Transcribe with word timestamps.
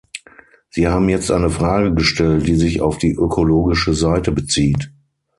Sie 0.71 0.87
haben 0.87 1.09
jetzt 1.09 1.29
eine 1.29 1.51
Frage 1.51 1.93
gestellt, 1.93 2.47
die 2.47 2.55
sich 2.55 2.81
auf 2.81 2.97
die 2.97 3.11
ökologische 3.13 3.93
Seite 3.93 4.31
bezieht. 4.31 4.91